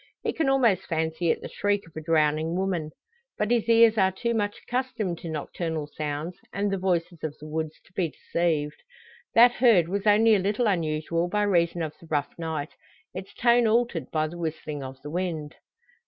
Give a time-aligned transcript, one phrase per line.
[0.23, 2.89] He can almost fancy it the shriek of a drowning woman.
[3.37, 7.45] But his ears are too much accustomed to nocturnal sounds, and the voices of the
[7.47, 8.81] woods, to be deceived.
[9.35, 12.73] That heard was only a little unusual by reason of the rough night
[13.13, 15.55] its tone altered by the whistling of the wind.